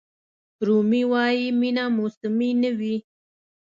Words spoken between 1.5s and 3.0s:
مینه موسمي نه وي.